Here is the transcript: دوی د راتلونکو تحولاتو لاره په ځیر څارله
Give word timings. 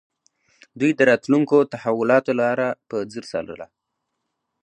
دوی 0.79 0.91
د 0.95 1.01
راتلونکو 1.11 1.57
تحولاتو 1.73 2.31
لاره 2.41 2.67
په 2.89 2.95
ځیر 3.11 3.23
څارله 3.31 3.67